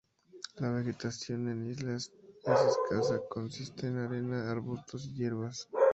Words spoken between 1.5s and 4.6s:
las islas es escasa, consiste en arena,